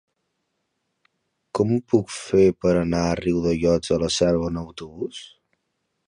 Com 1.57 1.73
ho 1.75 1.75
puc 1.93 2.13
fer 2.13 2.45
per 2.65 2.71
anar 2.79 3.01
a 3.09 3.19
Riudellots 3.21 3.93
de 3.93 3.99
la 4.05 4.09
Selva 4.17 4.49
amb 4.53 4.61
autobús? 4.63 5.21